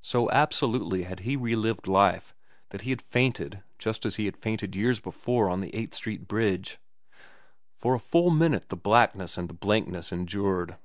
So 0.00 0.30
absolutely 0.30 1.02
had 1.02 1.20
he 1.28 1.36
relived 1.36 1.86
life 1.86 2.34
that 2.70 2.80
he 2.80 2.88
had 2.88 3.02
fainted 3.02 3.62
just 3.78 4.06
as 4.06 4.16
he 4.16 4.30
fainted 4.30 4.74
years 4.74 4.98
before 4.98 5.50
on 5.50 5.60
the 5.60 5.74
Eighth 5.76 5.92
Street 5.92 6.26
Bridge. 6.26 6.78
For 7.76 7.92
a 7.94 8.00
full 8.00 8.30
minute 8.30 8.70
the 8.70 8.76
blackness 8.76 9.36
and 9.36 9.46
the 9.46 9.52
blankness 9.54 10.10
endured. 10.10 10.78